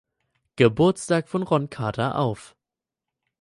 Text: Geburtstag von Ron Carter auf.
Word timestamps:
Geburtstag 0.55 1.27
von 1.27 1.43
Ron 1.43 1.69
Carter 1.69 2.17
auf. 2.17 2.55